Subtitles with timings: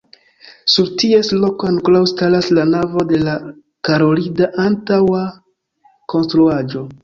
[0.75, 3.37] Sur ties loko ankoraŭ staras la navo de la
[3.91, 5.25] karolida antaŭa
[6.17, 6.87] konstruaĵo.